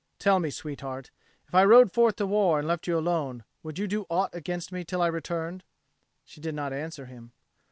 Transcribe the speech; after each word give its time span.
Tell 0.17 0.39
me, 0.39 0.49
sweetheart, 0.49 1.11
if 1.47 1.53
I 1.53 1.63
rode 1.63 1.91
forth 1.91 2.15
to 2.15 2.25
war 2.25 2.57
and 2.57 2.67
left 2.67 2.87
you 2.87 2.97
alone, 2.97 3.43
would 3.61 3.77
you 3.77 3.87
do 3.87 4.07
aught 4.09 4.33
against 4.33 4.71
me 4.71 4.83
till 4.83 4.99
I 4.99 5.05
returned?" 5.05 5.63
She 6.25 6.41
did 6.41 6.55
not 6.55 6.73
answer 6.73 7.05
him. 7.05 7.33